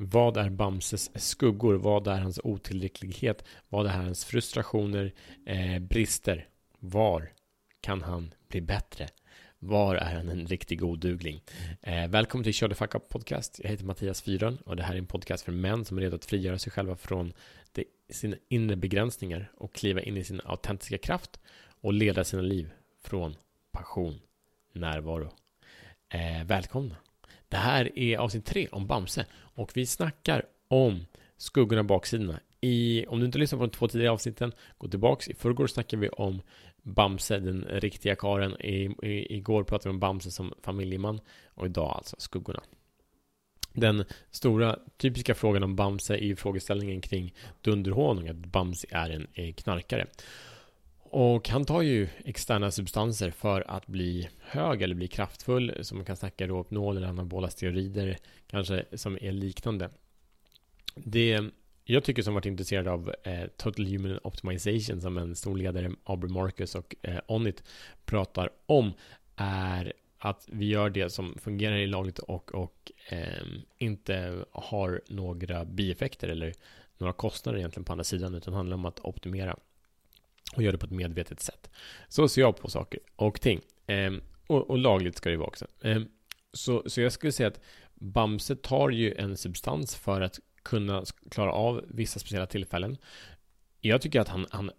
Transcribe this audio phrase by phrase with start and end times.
[0.00, 1.74] Vad är Bamses skuggor?
[1.74, 3.44] Vad är hans otillräcklighet?
[3.68, 5.14] Vad är hans frustrationer,
[5.46, 6.48] eh, brister?
[6.78, 7.32] Var
[7.80, 9.08] kan han bli bättre?
[9.58, 11.42] Var är han en riktig odugling?
[11.82, 13.60] Eh, välkommen till Kör Fuck Up Podcast.
[13.62, 16.16] Jag heter Mattias Fyron och det här är en podcast för män som är redo
[16.16, 17.32] att frigöra sig själva från
[17.72, 21.40] det, sina inre begränsningar och kliva in i sin autentiska kraft
[21.80, 22.70] och leda sina liv
[23.02, 23.34] från
[23.72, 24.20] passion,
[24.72, 25.30] närvaro.
[26.08, 26.96] Eh, välkomna!
[27.48, 31.06] Det här är avsnitt tre om Bamse och vi snackar om
[31.36, 32.40] skuggorna och baksidorna.
[32.60, 35.28] I, om du inte lyssnar på de två tidigare avsnitten, gå tillbaks.
[35.28, 36.42] I förrgår snackade vi om
[36.82, 38.60] Bamse, den riktiga karen.
[38.60, 42.62] I, i, igår pratade vi om Bamse som familjeman och idag alltså skuggorna.
[43.72, 49.26] Den stora typiska frågan om Bamse är ju frågeställningen kring dunderhonung, att Bamse är en
[49.34, 50.06] eh, knarkare.
[51.10, 55.74] Och han tar ju externa substanser för att bli hög eller bli kraftfull.
[55.80, 59.90] Så man kan snacka Rohypnol eller anabola steroider kanske som är liknande.
[60.94, 61.40] Det
[61.84, 66.32] jag tycker som varit intresserad av eh, Total Human Optimization som en stor ledare, Aubrey
[66.32, 67.62] Marcus och eh, Onit
[68.04, 68.92] pratar om
[69.36, 73.46] är att vi gör det som fungerar i lagligt och, och eh,
[73.78, 76.54] inte har några bieffekter eller
[76.98, 79.56] några kostnader egentligen på andra sidan utan handlar om att optimera
[80.56, 81.70] och gör det på ett medvetet sätt.
[82.08, 83.60] Så ser jag på saker och ting.
[83.86, 84.12] Eh,
[84.46, 85.66] och, och, lagligt ska det vara också.
[85.80, 86.02] Eh,
[86.52, 87.60] så, så jag skulle säga att
[87.94, 92.96] Bamse tar ju en substans för att kunna klara av vissa speciella tillfällen.
[93.80, 94.70] Jag tycker att han, han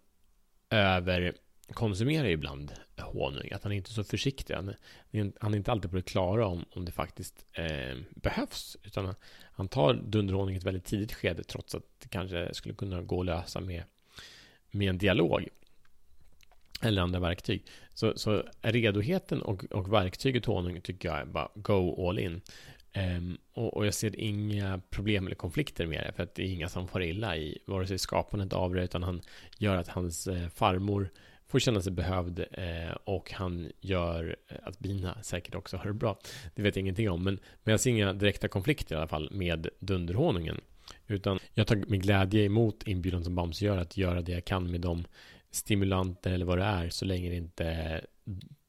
[0.70, 3.52] överkonsumerar ibland honung.
[3.52, 4.54] Att han är inte är så försiktig.
[4.54, 4.74] Han,
[5.40, 8.78] han är inte alltid på det klara om, om det faktiskt eh, behövs.
[8.84, 9.16] Utan han,
[9.52, 13.20] han tar dunderhonung i ett väldigt tidigt skede trots att det kanske skulle kunna gå
[13.20, 13.84] att lösa med,
[14.72, 15.48] med en dialog
[16.82, 17.66] eller andra verktyg.
[17.94, 22.42] Så, så redoheten och, och verktyget honung tycker jag är bara go all in.
[23.18, 26.54] Um, och, och, jag ser inga problem eller konflikter med det, för att det är
[26.54, 29.22] inga som får illa i vare sig skapandet av det, utan han
[29.58, 31.10] gör att hans eh, farmor
[31.48, 36.20] får känna sig behövd eh, och han gör att bina säkert också har det bra.
[36.56, 39.30] Det vet jag ingenting om, men, men jag ser inga direkta konflikter i alla fall
[39.32, 40.62] med dunderhonungen.
[41.08, 44.72] Utan jag tar med glädje emot inbjudan som Bamse gör att göra det jag kan
[44.72, 45.06] med de
[45.52, 48.02] stimulanter eller vad det är så länge det inte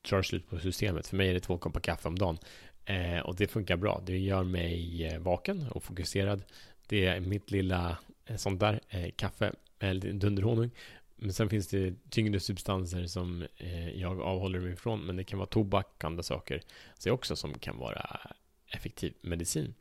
[0.09, 1.07] drar slut på systemet.
[1.07, 2.39] För mig är det två koppar kaffe om dagen.
[2.85, 4.03] Eh, och det funkar bra.
[4.07, 6.43] Det gör mig eh, vaken och fokuserad.
[6.87, 10.71] Det är mitt lilla eh, sånt där eh, kaffe eh, eller dunderhonung.
[11.17, 15.01] Men sen finns det tyngre substanser som eh, jag avhåller mig ifrån.
[15.01, 16.63] Men det kan vara tobak, och andra saker.
[16.99, 18.21] Så också som kan vara
[18.67, 19.75] effektiv medicin.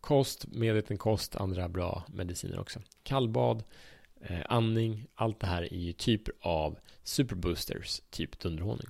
[0.00, 2.80] Kost, medveten kost, andra bra mediciner också.
[3.02, 3.64] Kallbad,
[4.20, 8.86] Eh, andning, allt det här är ju typer av superboosters, typ dunderhonung.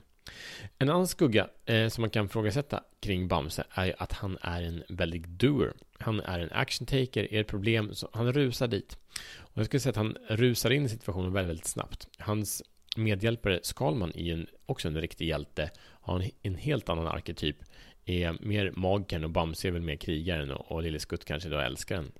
[0.78, 4.82] En annan skugga eh, som man kan frågasätta kring Bamse är att han är en
[4.88, 5.72] väldigt doer.
[5.98, 8.98] Han är en action taker, är ett problem, så han rusar dit.
[9.36, 12.08] Och jag skulle säga att han rusar in i situationen väldigt, väldigt snabbt.
[12.18, 12.62] Hans
[12.96, 17.56] medhjälpare Skalman är ju en, också en riktig hjälte, har en, en helt annan arketyp,
[18.04, 21.58] är mer magikern och Bamse är väl mer krigaren och, och Lille Skutt kanske då
[21.58, 22.12] älskaren.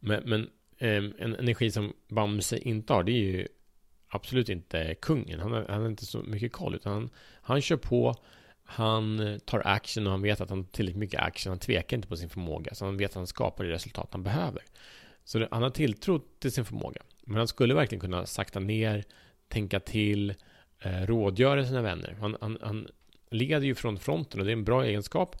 [0.00, 3.48] Men, men Ehm, en energi som Bamse inte har, det är ju
[4.08, 5.40] absolut inte kungen.
[5.40, 7.10] Han har, han har inte så mycket koll, utan han,
[7.42, 8.14] han kör på,
[8.64, 11.50] han eh, tar action och han vet att han har tillräckligt mycket action.
[11.50, 14.22] Han tvekar inte på sin förmåga, så han vet att han skapar det resultat han
[14.22, 14.62] behöver.
[15.24, 17.02] Så det, han har tilltro till sin förmåga.
[17.24, 19.04] Men han skulle verkligen kunna sakta ner,
[19.48, 20.34] tänka till,
[20.80, 22.16] eh, rådgöra sina vänner.
[22.20, 22.88] Han, han, han
[23.30, 25.36] leder ju från fronten och det är en bra egenskap.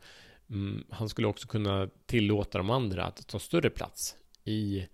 [0.50, 4.86] Mm, han skulle också kunna tillåta de andra att ta större plats i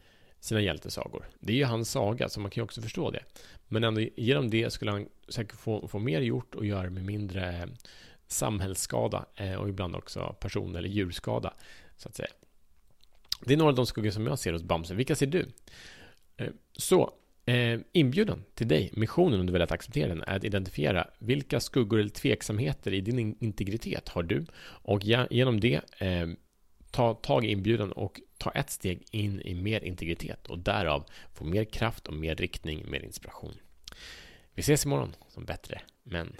[0.42, 1.28] sina hjältesagor.
[1.40, 3.24] Det är ju hans saga, så man kan ju också förstå det.
[3.68, 7.58] Men ändå genom det skulle han säkert få, få mer gjort och göra med mindre
[7.58, 7.66] eh,
[8.26, 11.54] samhällsskada eh, och ibland också person eller djurskada,
[11.96, 12.28] så att säga.
[13.44, 14.94] Det är några av de skuggor som jag ser hos Bamse.
[14.94, 15.46] Vilka ser du?
[16.36, 17.12] Eh, så,
[17.92, 22.00] inbjudan till dig, missionen om du vill att acceptera den, är att identifiera vilka skuggor
[22.00, 25.80] eller tveksamheter i din integritet har du och genom det
[26.90, 31.44] ta tag i inbjudan och ta ett steg in i mer integritet och därav få
[31.44, 33.54] mer kraft och mer riktning, mer inspiration.
[34.54, 36.36] Vi ses imorgon som bättre män.